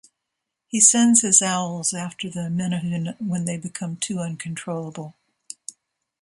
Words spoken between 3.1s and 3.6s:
when they